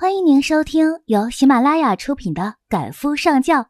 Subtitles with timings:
[0.00, 3.60] 欢迎您收听由喜马拉雅出品的《赶夫上轿》，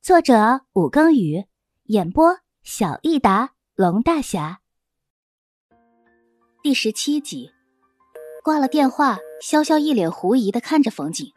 [0.00, 1.44] 作者武庚宇，
[1.86, 4.60] 演播小益达龙大侠。
[6.62, 7.50] 第十七集，
[8.44, 11.32] 挂了电话，潇潇一脸狐疑的看着冯锦：“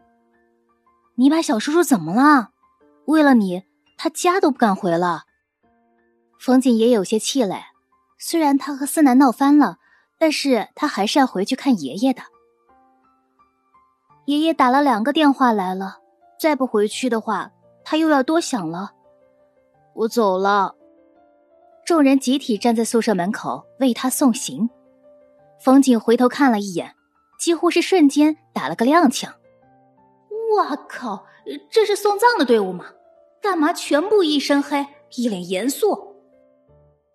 [1.18, 2.52] 你把小叔叔怎么了？
[3.05, 3.64] 为了你，
[3.98, 5.23] 他家都不敢回了。”
[6.39, 7.64] 冯锦也有些气馁，
[8.20, 9.80] 虽然他和思南闹翻了，
[10.20, 12.21] 但是他还是要回去看爷爷的。
[14.26, 16.00] 爷爷打了两个电话来了，
[16.40, 17.52] 再不回去的话，
[17.84, 18.91] 他又要多想了。
[19.94, 20.76] 我走了。
[21.86, 24.67] 众人集体站在宿舍门口为他送行。
[25.59, 26.95] 冯景回头看了一眼，
[27.40, 29.27] 几乎是瞬间打了个踉跄。
[30.55, 31.26] 哇靠！
[31.70, 32.86] 这是送葬的队伍吗？
[33.39, 34.84] 干嘛全部一身黑，
[35.16, 36.16] 一脸严肃？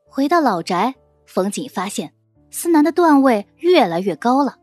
[0.07, 0.95] 回到老宅，
[1.27, 2.15] 冯景发现
[2.53, 4.60] 思南的段位越来越高了。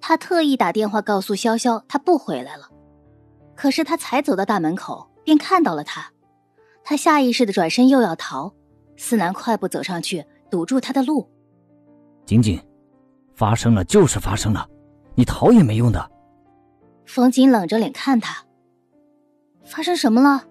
[0.00, 2.68] 他特意打电话告诉潇潇，他不回来了。
[3.54, 6.10] 可是他才走到大门口，便看到了他。
[6.82, 8.52] 他下意识的转身又要逃，
[8.96, 11.28] 思南快步走上去，堵住他的路。
[12.24, 12.58] 景景，
[13.34, 14.66] 发生了就是发生了，
[15.14, 16.10] 你逃也没用的。
[17.04, 18.44] 冯景冷着脸看他，
[19.64, 20.44] 发生什么了？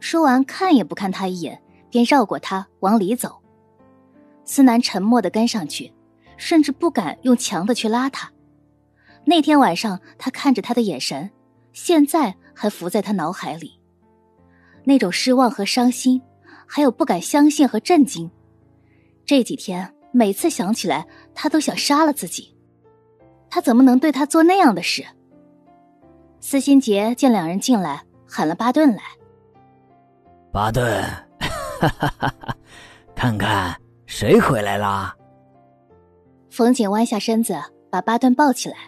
[0.00, 3.42] 说完，看也不看他一眼，便绕过他往里走。
[4.44, 5.92] 思南沉默的跟上去。
[6.36, 8.30] 甚至不敢用强的去拉他。
[9.24, 11.30] 那天晚上，他看着他的眼神，
[11.72, 13.80] 现在还浮在他脑海里。
[14.84, 16.22] 那种失望和伤心，
[16.66, 18.30] 还有不敢相信和震惊。
[19.24, 22.56] 这几天，每次想起来，他都想杀了自己。
[23.50, 25.04] 他怎么能对他做那样的事？
[26.40, 29.02] 司心杰见两人进来，喊了巴顿来。
[30.52, 31.02] 巴顿，
[31.80, 32.56] 哈哈哈哈
[33.14, 33.76] 看看
[34.06, 35.16] 谁回来啦？
[36.56, 37.54] 冯景弯下身子，
[37.90, 38.78] 把巴顿抱起来。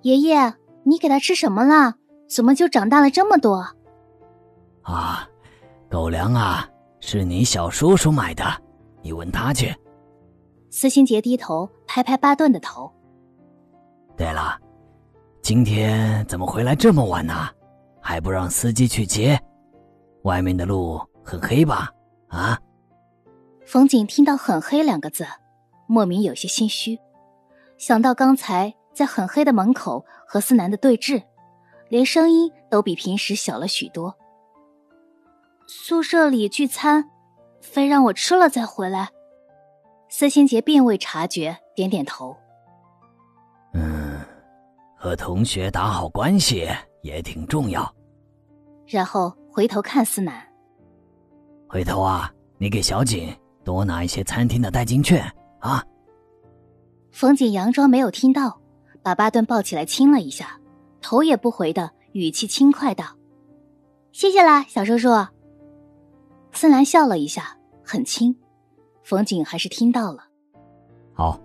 [0.00, 1.96] 爷爷，你给他吃什么了？
[2.30, 3.62] 怎么就长大了这么多？
[4.80, 5.28] 啊，
[5.90, 6.66] 狗粮啊，
[6.98, 8.42] 是你小叔叔买的，
[9.02, 9.76] 你问他去。
[10.70, 12.90] 司心杰低头拍拍巴顿的头。
[14.16, 14.58] 对了，
[15.42, 17.50] 今天怎么回来这么晚呢？
[18.00, 19.38] 还不让司机去接？
[20.22, 21.90] 外面的路很黑吧？
[22.28, 22.58] 啊？
[23.66, 25.26] 冯景听到“很黑”两个字。
[25.90, 27.00] 莫名有些心虚，
[27.76, 31.20] 想到刚才在很黑的门口和思南的对峙，
[31.88, 34.16] 连声音都比平时小了许多。
[35.66, 37.10] 宿舍里聚餐，
[37.60, 39.08] 非让我吃了再回来。
[40.08, 42.36] 司心杰并未察觉，点点头。
[43.72, 44.20] 嗯，
[44.96, 46.68] 和同学打好关系
[47.02, 47.92] 也挺重要。
[48.86, 50.40] 然后回头看思南，
[51.68, 55.28] 回头啊，你给小景多拿一些餐厅的代金券。
[55.60, 55.84] 啊！
[57.12, 58.60] 冯锦佯装没有听到，
[59.02, 60.58] 把巴顿抱起来亲了一下，
[61.00, 63.04] 头也不回的语气轻快道
[64.12, 65.08] ：“谢谢啦，小叔叔。”
[66.52, 68.34] 思兰笑了一下，很轻。
[69.02, 70.24] 冯景还是听到了。
[71.14, 71.40] 好。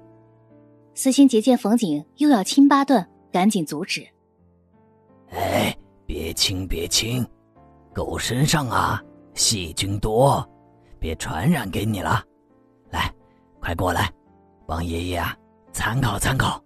[0.93, 4.07] 司心杰见冯景又要亲巴顿，赶紧阻止
[5.31, 7.25] ：“哎，别亲别亲，
[7.93, 9.03] 狗身上啊
[9.33, 10.47] 细菌多，
[10.99, 12.23] 别传染给你了。
[12.91, 13.13] 来。”
[13.65, 14.13] 快过来，
[14.67, 15.35] 帮爷爷啊
[15.73, 16.63] 参考参考。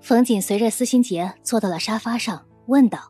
[0.00, 3.00] 冯锦随着司心杰坐到了沙发上，问道：“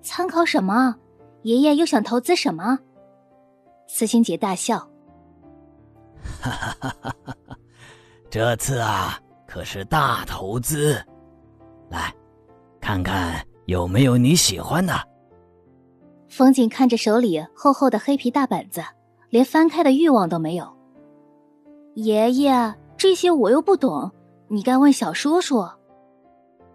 [0.00, 0.96] 参考什么？
[1.42, 2.78] 爷爷又想投资什么？”
[3.88, 4.78] 司心杰大笑
[6.40, 7.56] ：“哈哈哈哈哈！
[8.30, 10.98] 这次啊可是大投资，
[11.90, 12.10] 来，
[12.80, 14.94] 看看有没有你喜欢的。”
[16.30, 18.82] 冯锦看着手里厚厚的黑皮大本子，
[19.28, 20.74] 连翻开的欲望都没有。
[21.96, 24.12] 爷爷，这些我又不懂，
[24.48, 25.66] 你该问小叔叔。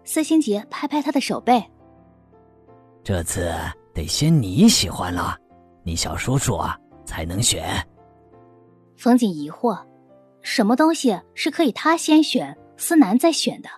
[0.02, 1.62] 司心杰拍拍他的手背。
[3.04, 3.48] 这次
[3.94, 5.38] 得先你喜欢了，
[5.84, 7.64] 你小叔叔啊才能选。
[8.96, 9.80] 冯锦疑惑，
[10.40, 13.68] 什么东西是可以他先选，思南再选的？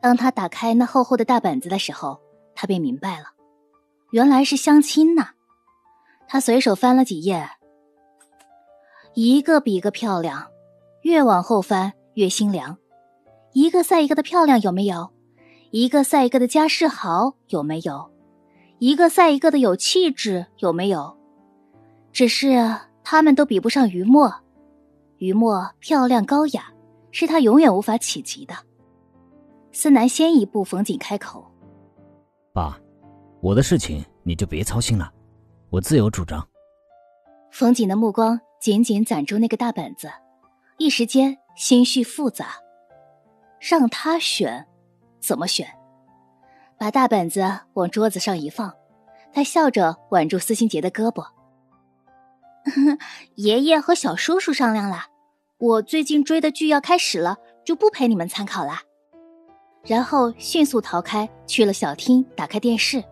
[0.00, 2.18] 当他打开那厚厚的大本子的时候，
[2.54, 3.26] 他便明白了，
[4.10, 5.32] 原来是相亲呐。
[6.26, 7.46] 他随手翻了几页。
[9.14, 10.46] 一个比一个漂亮，
[11.02, 12.76] 越往后翻越心凉。
[13.52, 15.10] 一个赛一个的漂亮有没有？
[15.72, 18.10] 一个赛一个的家世好有没有？
[18.78, 21.16] 一个赛一个的有气质有没有？
[22.12, 24.32] 只是他们都比不上于墨。
[25.18, 26.72] 于墨漂亮高雅，
[27.10, 28.54] 是他永远无法企及的。
[29.72, 31.44] 思南先一步，冯锦开口
[32.54, 32.80] ：“爸，
[33.40, 35.12] 我的事情你就别操心了，
[35.68, 36.46] 我自有主张。”
[37.52, 38.40] 冯锦的目光。
[38.60, 40.12] 紧紧攒住那个大本子，
[40.76, 42.56] 一时间心绪复杂。
[43.58, 44.66] 让他选，
[45.18, 45.66] 怎么选？
[46.78, 48.74] 把大本子往桌子上一放，
[49.32, 51.24] 他笑着挽住司心杰的胳膊。
[53.36, 55.06] 爷爷和小叔叔商量了，
[55.56, 58.80] 我最近追的剧要开始了，就不陪你们参考了。
[59.84, 63.02] 然后迅速逃开，去了小厅，打开电视。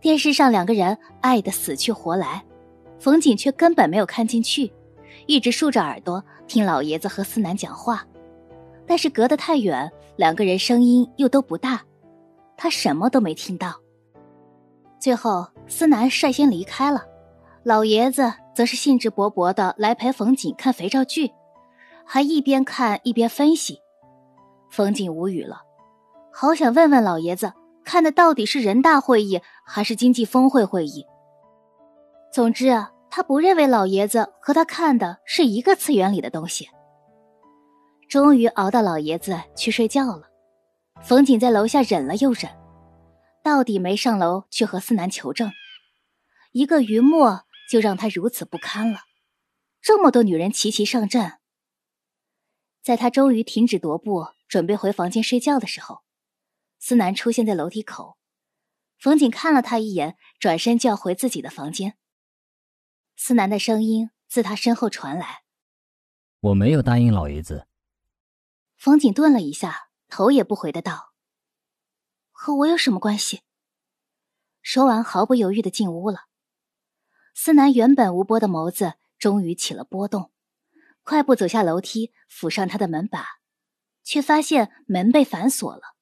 [0.00, 2.42] 电视上两个人爱得死去活来，
[3.06, 4.72] 冯锦却根本没有看进去，
[5.26, 8.04] 一直竖着耳朵听老爷子和思南讲话。
[8.84, 11.84] 但是隔得太远，两个人声音又都不大，
[12.56, 13.76] 他什么都没听到。
[14.98, 17.04] 最后，思南率先离开了，
[17.62, 21.30] 老爷子则是兴致勃勃的来陪冯锦看肥皂剧，
[22.04, 23.78] 还一边看一边分析。
[24.68, 25.60] 冯锦无语了，
[26.32, 27.52] 好想问问老爷子，
[27.84, 31.06] 看的到底是人大会议还是经济峰会会议？
[32.32, 36.68] 总之啊，他不认为老爷子和他看的是一个次元里的东西。
[38.10, 40.28] 终于熬到老爷子去睡觉了，
[41.02, 42.54] 冯锦在楼下忍了又忍，
[43.42, 45.50] 到底没上楼去和思南求证。
[46.52, 49.00] 一个余墨就让他如此不堪了，
[49.80, 51.38] 这么多女人齐齐上阵。
[52.82, 56.02] 在他终于停止踱步，准备回房间睡觉的时候，
[56.78, 58.18] 思南出现在楼梯口。
[59.00, 61.94] 冯锦看了他一眼，转身就要回自己的房间。
[63.16, 65.42] 思南的声音自他身后传来
[66.40, 67.66] ：“我没有答应老爷子。”
[68.76, 71.14] 冯景顿了一下，头也不回的道
[72.30, 73.42] ：“和我有什么关系？”
[74.60, 76.26] 说完，毫不犹豫的进屋了。
[77.34, 80.32] 思南原本无波的眸子终于起了波动，
[81.02, 83.40] 快步走下楼梯，扶上他的门把，
[84.02, 85.96] 却发现门被反锁了。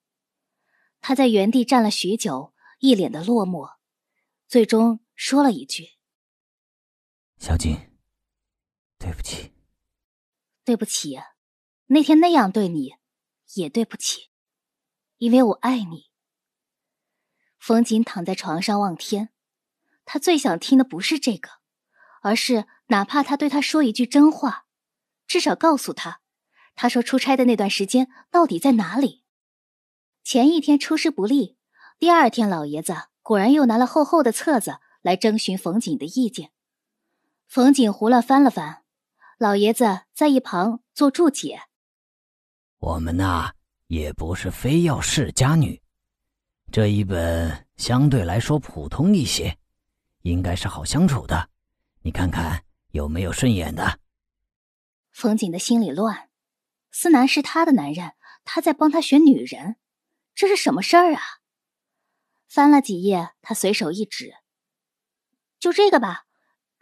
[1.00, 3.74] 他在原地站了许久，一脸的落寞，
[4.48, 5.90] 最终说了一句
[7.38, 7.76] ：“小金，
[8.98, 9.52] 对不起，
[10.64, 11.18] 对不起。”
[11.88, 12.94] 那天那样对你，
[13.52, 14.30] 也对不起，
[15.18, 16.06] 因为我爱你。
[17.58, 19.28] 冯锦躺在床上望天，
[20.06, 21.50] 他最想听的不是这个，
[22.22, 24.64] 而是哪怕他对他说一句真话，
[25.26, 26.22] 至少告诉他，
[26.74, 29.22] 他说出差的那段时间到底在哪里。
[30.22, 31.58] 前一天出师不利，
[31.98, 36.52] 第二天老爷子果然又拿了厚厚的册子来征询冯锦的意见。
[37.54, 38.82] 冯锦胡乱翻了翻，
[39.38, 41.62] 老爷子在一旁做注解。
[42.78, 43.52] 我们呐，
[43.86, 45.80] 也不是非要世家女，
[46.72, 49.56] 这一本相对来说普通一些，
[50.22, 51.48] 应该是好相处的。
[52.02, 54.00] 你看看有没有顺眼的？
[55.12, 56.30] 冯锦的心里乱，
[56.90, 58.14] 思南是他的男人，
[58.44, 59.76] 他在帮他选女人，
[60.34, 61.22] 这是什么事儿啊？
[62.48, 64.34] 翻了几页，他随手一指，
[65.60, 66.26] 就这个吧，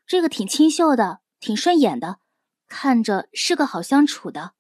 [0.07, 2.21] 这个挺清秀的，挺顺眼的，
[2.69, 4.55] 看着是个好相处的。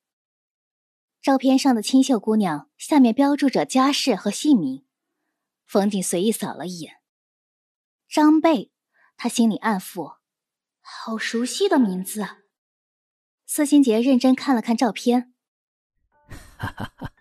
[1.20, 4.84] 照片上的清秀姑娘下面标注着家世和姓名，
[5.66, 6.96] 冯锦随意扫了一眼，
[8.08, 8.72] 张贝，
[9.16, 10.14] 他心里暗负，
[10.80, 12.26] 好熟悉的名字。
[13.46, 15.34] 司心杰认真看了看照片，
[16.56, 17.12] 哈哈哈，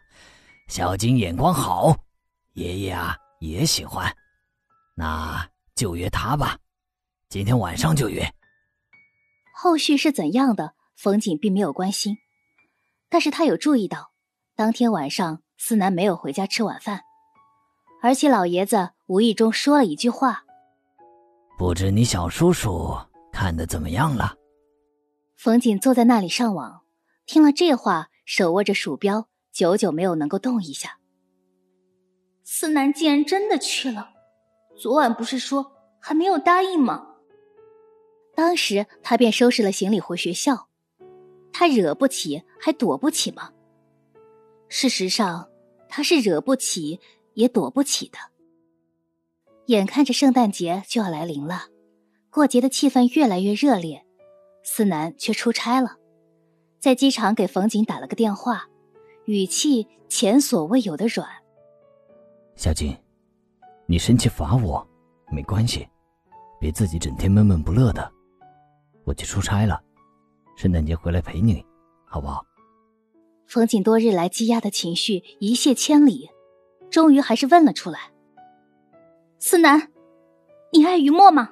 [0.68, 2.06] 小金眼光好，
[2.54, 4.16] 爷爷啊也喜欢，
[4.96, 6.58] 那就约他吧，
[7.32, 8.30] 今天晚上就约。
[9.56, 12.18] 后续是怎样的，冯锦并没有关心。
[13.08, 14.12] 但是他有注意到，
[14.54, 17.04] 当天晚上思南没有回家吃晚饭，
[18.02, 20.44] 而且老爷子无意中说了一句话
[21.58, 22.98] ：“不知你小叔叔
[23.32, 24.36] 看的怎么样了？”
[25.40, 26.82] 冯锦坐在那里上网，
[27.26, 30.98] 听了这话，手握着鼠标，久久没有能够动一下。
[32.44, 34.10] 思南竟然真的去了，
[34.78, 37.08] 昨晚不是说还没有答应吗？
[38.42, 40.68] 当时他便收拾了行李回学校。
[41.54, 43.52] 他惹不起，还躲不起吗？
[44.68, 45.48] 事实上，
[45.88, 47.00] 他是惹不起，
[47.36, 48.18] 也躲不起的。
[49.68, 51.68] 眼看着圣诞节就要来临了，
[52.32, 54.04] 过节的气氛越来越热烈，
[54.64, 55.98] 思南却出差了，
[56.80, 58.68] 在机场给冯锦打了个电话，
[59.26, 61.30] 语气前所未有的软。
[62.56, 62.98] 小景，
[63.86, 64.84] 你生气罚我，
[65.32, 65.88] 没关系，
[66.60, 68.12] 别自己整天闷闷不乐的。
[69.12, 69.84] 我去出差了。
[70.56, 71.66] 圣诞节回来陪你，
[72.06, 72.46] 好不好？
[73.46, 76.30] 冯锦多日来积压的情绪一泻千里，
[76.90, 78.14] 终于还是问了出来
[79.38, 79.92] ：“思南，
[80.72, 81.50] 你爱于墨吗？”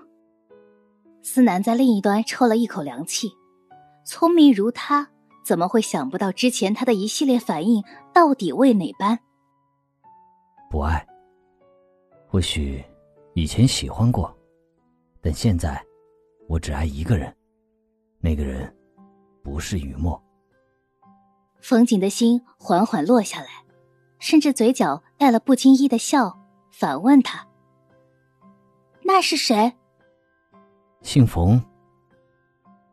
[1.21, 3.29] 思南在另一端抽了一口凉气，
[4.05, 5.09] 聪明如他，
[5.43, 9.19] 怎么会想不到之前他的一系列反应到底为哪般？
[10.69, 11.05] 不爱。
[12.25, 12.81] 或许
[13.33, 14.33] 以前喜欢过，
[15.19, 15.83] 但现在
[16.47, 17.35] 我只爱一个人，
[18.19, 18.73] 那个人。
[19.41, 20.21] 不是雨墨。
[21.61, 23.47] 冯锦的心缓缓落下来，
[24.19, 26.37] 甚至嘴角带了不经意的笑，
[26.71, 27.47] 反问他
[29.01, 29.73] ：“那是谁？”
[31.01, 31.59] 姓冯。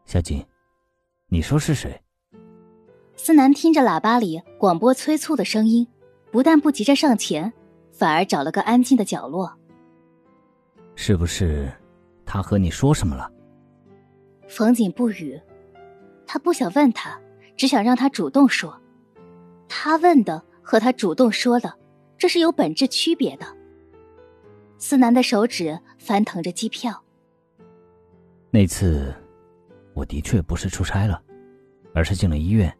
[0.06, 0.42] 小锦，
[1.28, 2.00] 你说是谁？
[3.16, 5.87] 思南听着喇叭里广播催促的声音，
[6.30, 7.52] 不但不急着上前，
[7.92, 9.52] 反而找了个安静的角落。
[10.95, 11.71] 是不是
[12.25, 13.30] 他和你说什么了？
[14.48, 15.40] 冯锦不语，
[16.26, 17.20] 他不想问他，
[17.56, 18.80] 只想让他主动说。
[19.68, 21.78] 他问的和他主动说的，
[22.16, 23.46] 这是有本质区别的。
[24.78, 27.02] 思南的手指翻腾着机票。
[28.50, 29.14] 那次，
[29.94, 31.22] 我的确不是出差了，
[31.94, 32.74] 而是进了医院。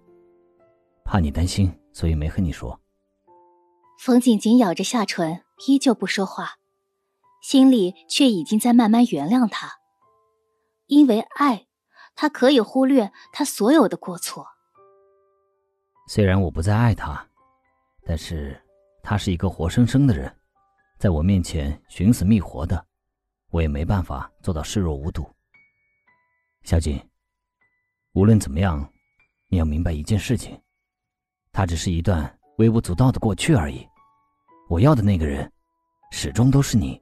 [1.05, 2.79] 怕你担心，所以没和你说。
[3.99, 6.57] 冯锦紧咬着下唇，依旧不说话，
[7.43, 9.76] 心里却已经在慢慢原谅他。
[10.87, 11.67] 因为爱，
[12.15, 14.47] 他可以忽略他所有的过错。
[16.09, 17.27] 虽然我不再爱他，
[18.05, 18.61] 但是
[19.03, 20.33] 他是一个活生生的人，
[20.99, 22.87] 在我面前寻死觅活的，
[23.51, 25.29] 我也没办法做到视若无睹。
[26.63, 27.01] 小锦，
[28.13, 28.89] 无论怎么样，
[29.49, 30.61] 你要明白一件事情，
[31.53, 33.87] 他只是一段微不足道的过去而已。
[34.69, 35.53] 我要的那个人，
[36.11, 37.01] 始终都是你。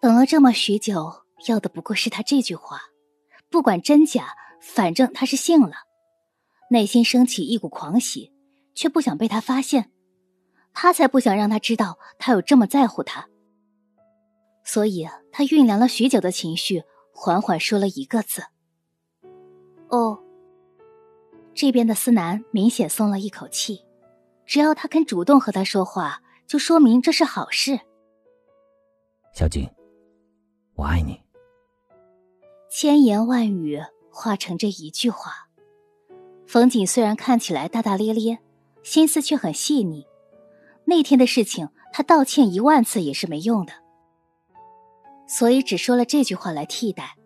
[0.00, 1.10] 等了这么许久，
[1.46, 2.80] 要的不过是他这句话，
[3.50, 5.72] 不管真假，反正他是信了。
[6.70, 8.32] 内心升起一股狂喜，
[8.74, 9.90] 却不想被他发现，
[10.74, 13.28] 他才不想让他知道他有这么在乎他。
[14.64, 16.82] 所以，他酝酿了许久的情绪，
[17.14, 18.42] 缓缓说了一个字
[19.88, 20.22] ：“哦。”
[21.54, 23.84] 这边的思南明显松了一口气，
[24.44, 27.80] 只要他肯主动和他说话，就说明这是好事。
[29.32, 29.68] 小景，
[30.74, 31.20] 我爱你。
[32.70, 35.48] 千言万语化成这一句话。
[36.46, 38.38] 冯锦虽然看起来大大咧咧，
[38.82, 40.06] 心思却很细腻。
[40.84, 43.72] 那天的事情，他道歉一万次也是没用的，
[45.26, 47.16] 所以只说了这句话来替代。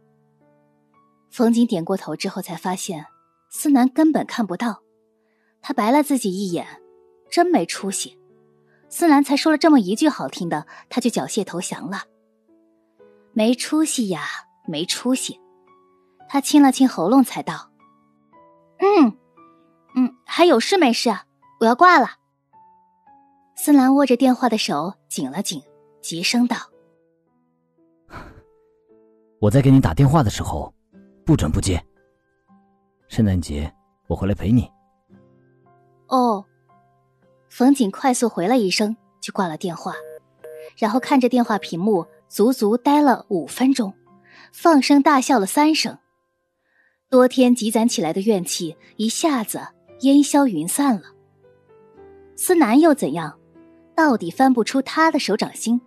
[1.30, 3.06] 冯锦点过头之后，才发现
[3.50, 4.82] 思南根本看不到，
[5.60, 6.66] 他白了自己一眼，
[7.30, 8.16] 真没出息。
[8.88, 12.02] 思南才说了这么一句好听的，他就缴械投降了。
[13.32, 14.22] 没出息呀，
[14.66, 15.40] 没出息。
[16.28, 17.70] 他清了清喉咙，才道。
[18.78, 19.16] 嗯，
[19.94, 21.10] 嗯，还有事没事？
[21.60, 22.08] 我要挂了。
[23.54, 25.62] 思兰握着电话的手紧了紧，
[26.00, 26.56] 急声道
[29.38, 30.74] ：“我在给你打电话的时候，
[31.24, 31.80] 不准不接。
[33.08, 33.72] 圣诞节
[34.08, 34.68] 我回来陪你。”
[36.08, 36.44] 哦，
[37.48, 39.94] 冯景快速回了一声，就挂了电话，
[40.76, 43.94] 然后看着电话屏幕，足足待了五分钟，
[44.52, 45.98] 放声大笑了三声。
[47.08, 49.60] 多天积攒起来的怨气一下子
[50.00, 51.02] 烟消云散了。
[52.36, 53.38] 思南又怎样？
[53.94, 55.80] 到底翻不出他的手掌心。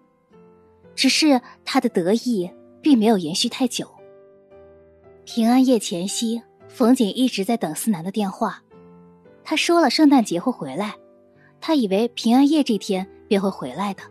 [0.95, 2.50] 只是他的得意
[2.81, 3.89] 并没有延续太久。
[5.25, 8.62] 平安夜前夕，冯景一直在等思南的电话。
[9.43, 10.95] 他说了圣诞节会回来，
[11.60, 14.03] 他以为平安夜这天便会回来的。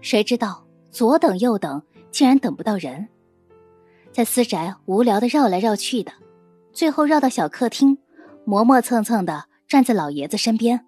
[0.00, 3.08] 谁知道左等右等，竟然等不到人。
[4.16, 6.10] 在私宅无聊的绕来绕去的，
[6.72, 7.98] 最后绕到小客厅，
[8.46, 10.86] 磨磨蹭蹭的站在老爷子身边。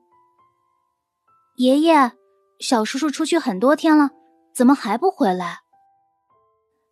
[1.57, 2.13] 爷爷，
[2.59, 4.13] 小叔叔出去很多天了，
[4.55, 5.59] 怎么还不回来？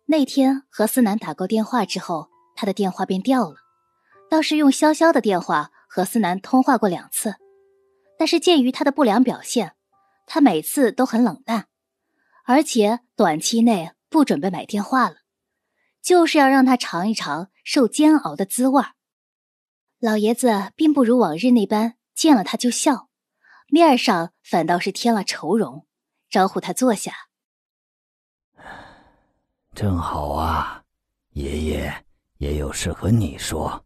[0.05, 3.55] 那天和思南打过电话之后，他的电话便掉了，
[4.29, 7.33] 倒是用潇潇的电话和思南通话过两次，
[8.15, 9.73] 但是鉴于他的不良表现，
[10.27, 11.65] 他每次都很冷淡，
[12.45, 15.15] 而且短期内不准备买电话了。
[16.07, 18.81] 就是要让他尝一尝受煎熬的滋味
[19.99, 23.09] 老爷子并不如往日那般见了他就笑，
[23.67, 25.85] 面上反倒是添了愁容，
[26.29, 27.11] 招呼他坐下。
[29.75, 30.85] 正好啊，
[31.31, 32.05] 爷爷
[32.37, 33.85] 也有事和你说。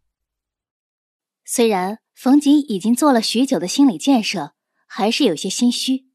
[1.44, 4.54] 虽然冯锦已经做了许久的心理建设，
[4.86, 6.06] 还是有些心虚。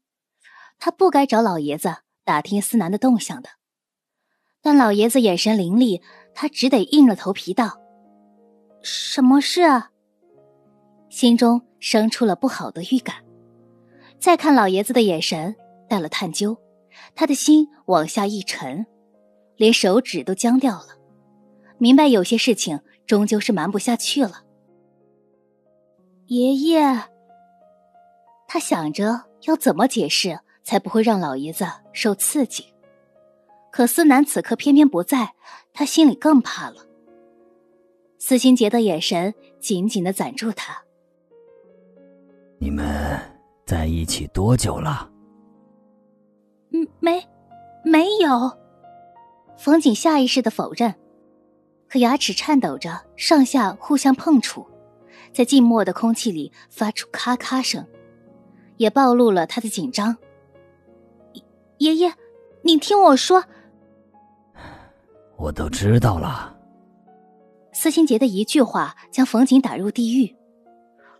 [0.78, 3.57] 他不该找老爷子打听思南的动向的。
[4.62, 6.02] 但老爷子眼神凌厉，
[6.34, 7.78] 他只得硬着头皮道
[8.82, 9.90] ：“什么事啊？”
[11.08, 13.16] 心中生出了不好的预感。
[14.18, 15.54] 再看老爷子的眼神，
[15.88, 16.56] 带了探究，
[17.14, 18.84] 他的心往下一沉，
[19.56, 20.88] 连手指都僵掉了。
[21.78, 24.42] 明白有些事情终究是瞒不下去了。
[26.26, 27.04] 爷爷，
[28.48, 32.74] 他想着要怎么解释才不会让老爷子受刺激。
[33.78, 35.34] 可思南此刻偏偏不在，
[35.72, 36.84] 他心里更怕了。
[38.18, 40.82] 司心杰的眼神紧紧的攒住他。
[42.58, 42.84] 你们
[43.64, 45.08] 在一起多久了？
[46.72, 47.24] 嗯，没，
[47.84, 48.50] 没有。
[49.56, 50.96] 冯景下意识的否认，
[51.88, 54.66] 可牙齿颤抖着，上下互相碰触，
[55.32, 57.86] 在静默的空气里发出咔咔声，
[58.76, 60.16] 也暴露了他的紧张。
[61.76, 62.12] 爷爷，
[62.62, 63.44] 你听我说。
[65.38, 66.54] 我都知道了。
[67.72, 70.36] 司心杰的一句话将冯瑾打入地狱，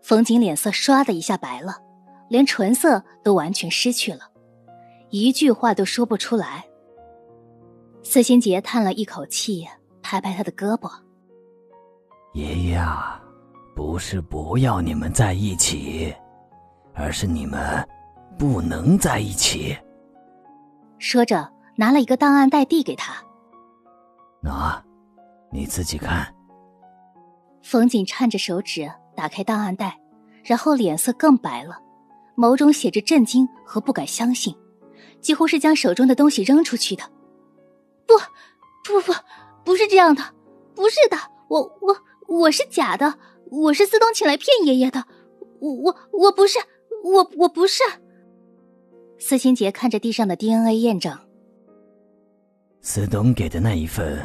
[0.03, 1.77] 冯瑾脸色唰的一下白了，
[2.29, 4.21] 连唇色都完全失去了，
[5.11, 6.65] 一句话都说不出来。
[8.03, 9.67] 司心杰叹了一口气，
[10.03, 10.91] 拍拍他的胳膊
[12.35, 13.23] ：“爷爷啊，
[13.77, 16.13] 不是不要你们在一起，
[16.95, 17.87] 而是你们
[18.37, 19.77] 不能在一起。”
[20.99, 23.23] 说着，拿了一个档案袋递给他。
[24.43, 24.81] 喏，
[25.53, 26.35] 你自己看。
[27.63, 29.99] 冯景颤着手指打开档案袋，
[30.45, 31.79] 然后脸色更白了，
[32.37, 34.55] 眸中写着震惊和不敢相信，
[35.21, 37.05] 几乎是将手中的东西扔出去的。
[38.07, 38.15] 不，
[38.85, 39.13] 不不
[39.65, 40.23] 不，是这样的，
[40.75, 41.17] 不是的，
[41.49, 43.19] 我我我是假的，
[43.51, 45.05] 我是思东请来骗爷爷的，
[45.61, 46.59] 我我我不是，
[47.03, 47.83] 我我不是。
[49.19, 51.19] 司心杰看着地上的 DNA 验证。
[52.91, 54.19] 司东给的那一份，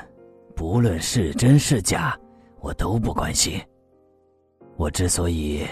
[0.55, 2.17] 不论是真是假，
[2.61, 3.61] 我都不关心。
[4.77, 5.67] 我之所以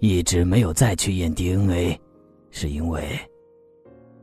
[0.00, 1.96] 一直没有再去验 DNA，
[2.50, 3.16] 是因为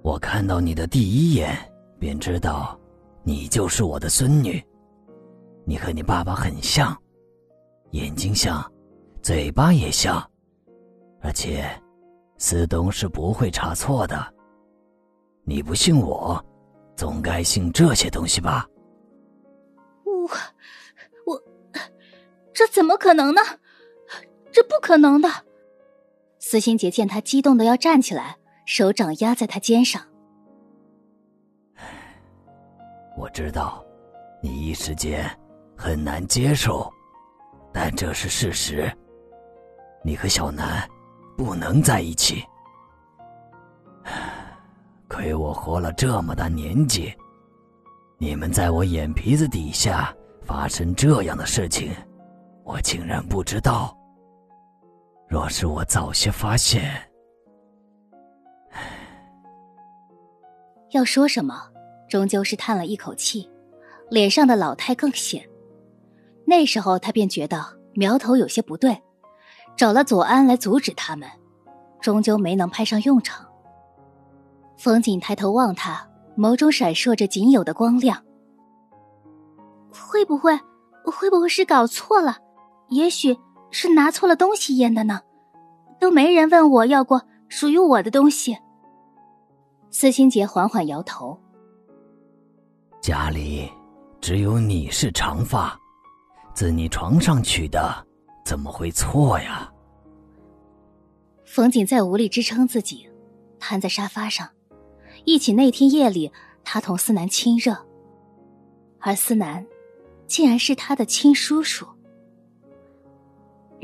[0.01, 1.57] 我看到你的第一眼
[1.97, 2.77] 便知道，
[3.23, 4.61] 你就是我的孙女。
[5.63, 6.93] 你和你爸爸很像，
[7.91, 8.61] 眼睛像，
[9.21, 10.21] 嘴巴也像，
[11.21, 11.65] 而且
[12.37, 14.33] 司东是不会查错的。
[15.45, 16.45] 你不信我？
[16.99, 18.67] 总该信这些东西吧？
[20.03, 20.29] 我
[21.25, 21.41] 我，
[22.53, 23.41] 这怎么可能呢？
[24.51, 25.29] 这不可能的！
[26.39, 30.05] 司心杰见他激动的要站起来，手掌压在他肩上。
[33.17, 33.81] 我知道，
[34.43, 35.25] 你一时间
[35.77, 36.91] 很难接受，
[37.71, 38.91] 但这是事实。
[40.03, 40.85] 你和小南
[41.37, 42.43] 不能在一起。
[45.09, 47.11] 亏我活了这么大年纪，
[48.19, 51.91] 你们在我眼皮子底下发生这样的事情，
[52.63, 53.97] 我竟然不知道。
[55.27, 56.91] 若是我早些发现，
[60.91, 61.69] 要说什么，
[62.07, 63.49] 终究是叹了一口气，
[64.09, 65.43] 脸上的老态更显。
[66.45, 69.01] 那时候他便觉得苗头有些不对，
[69.75, 71.27] 找了左安来阻止他们，
[71.99, 73.48] 终究没能派上用场。
[74.79, 78.23] 冯景抬头望他，眸中闪烁着仅有的光亮。
[79.91, 80.57] 会不会，
[81.03, 82.37] 会不会是搞错了？
[82.87, 83.37] 也许
[83.71, 85.19] 是拿错了东西验的呢？
[85.99, 88.57] 都没人问我要过属于我的东西。
[89.91, 91.37] 司心杰缓缓摇头。
[93.01, 93.69] 家里
[94.21, 95.77] 只有你是长发，
[96.53, 97.93] 自你床上取的，
[98.45, 99.69] 怎么会错呀？
[101.43, 103.09] 冯景再无力支撑自己，
[103.59, 104.47] 瘫在沙发上。
[105.25, 106.31] 忆起那天夜里，
[106.63, 107.75] 他同思南亲热，
[108.99, 109.65] 而思南，
[110.27, 111.85] 竟然是他的亲叔叔。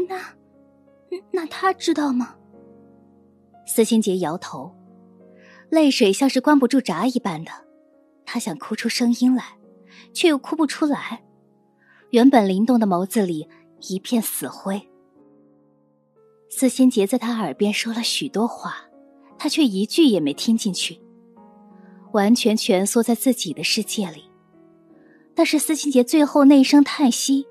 [0.08, 0.22] 那，
[1.32, 2.36] 那他知道吗？
[3.66, 4.72] 司心杰摇头，
[5.70, 7.52] 泪水像是关不住闸一般的，
[8.26, 9.58] 他想哭出声音来，
[10.14, 11.24] 却又哭不出来。
[12.12, 13.48] 原本灵动的眸子里
[13.90, 14.82] 一片死灰。
[16.50, 18.86] 司心杰在他耳边说了许多话，
[19.38, 21.02] 他却一句也没听进去。
[22.16, 24.32] 完全蜷缩在自己的世界里，
[25.36, 27.46] 但是司清杰最后那一声叹息，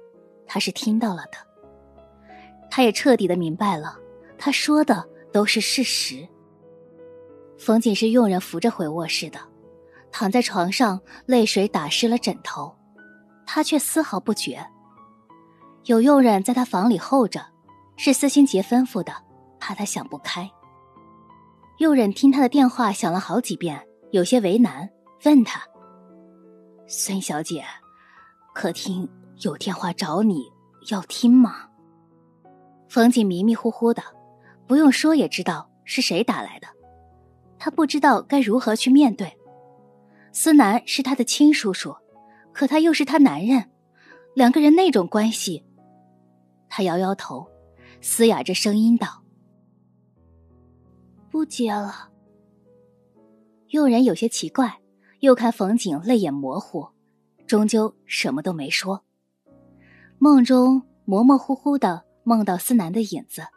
[0.47, 1.37] 他是听到了的。
[2.71, 3.99] 他也彻底的明白了，
[4.39, 6.27] 他说的都是事实。
[7.59, 9.39] 冯锦是佣人扶着回卧室的，
[10.11, 12.75] 躺在床上，泪水打湿了枕头，
[13.45, 14.67] 他却丝毫不觉。
[15.85, 17.45] 有佣人在他房里候着，
[17.99, 19.13] 是司心杰吩咐的，
[19.61, 20.51] 怕他想不开。
[21.81, 23.87] 佣人听他的电话响了好几遍。
[24.15, 24.89] 有些为难，
[25.25, 25.61] 问他
[26.87, 27.65] ：“孙小姐，
[28.55, 29.09] 客厅
[29.41, 30.45] 有电话找你，
[30.89, 31.69] 要听吗？”
[32.89, 34.01] 冯景迷迷糊糊的，
[34.69, 36.69] 不用说也知道是谁打来的。
[37.59, 39.37] 他不知道该如何去面对。
[40.31, 41.97] 思南是他的亲叔叔，
[42.53, 43.69] 可他又是他男人，
[44.37, 45.65] 两个人那种关系。
[46.69, 47.45] 他摇摇头，
[48.01, 49.25] 嘶哑着声音道
[51.33, 52.11] ：“不接了。”
[53.75, 54.81] 佣人有些奇怪，
[55.19, 56.91] 又看冯景泪眼模糊，
[57.45, 59.05] 终究什么都没说。
[60.17, 63.49] 梦中模模糊糊的梦到思南的影子，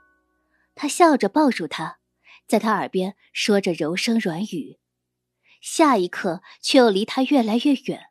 [0.73, 1.99] 他笑着抱住他，
[2.47, 4.79] 在他耳边说着柔声软语，
[5.61, 8.07] 下一刻却又离他越来越远。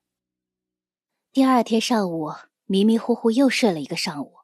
[1.32, 2.30] 第二天上午，
[2.66, 4.34] 迷迷糊糊又睡了一个上午，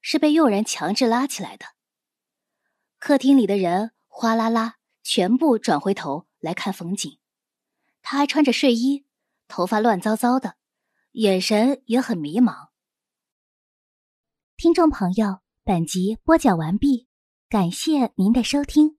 [0.00, 1.66] 是被佣人强制拉起来的。
[3.00, 7.18] 客厅里的人哗啦啦，全部转回头来看风景。
[8.00, 9.04] 他还穿着睡衣，
[9.48, 10.56] 头发乱糟糟的，
[11.12, 12.68] 眼神也很迷茫。
[14.56, 17.06] 听众朋友，本集播讲完毕，
[17.50, 18.97] 感谢您的收听。